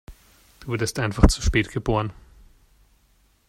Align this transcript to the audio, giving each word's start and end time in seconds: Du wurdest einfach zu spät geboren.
Du 0.61 0.69
wurdest 0.69 0.97
einfach 0.97 1.27
zu 1.27 1.43
spät 1.43 1.69
geboren. 1.69 2.11